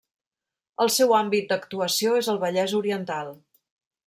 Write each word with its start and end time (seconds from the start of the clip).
El 0.85 0.89
seu 0.95 1.13
àmbit 1.19 1.47
d'actuació 1.53 2.17
és 2.23 2.31
el 2.35 2.43
Vallès 2.45 2.75
Oriental. 2.83 3.35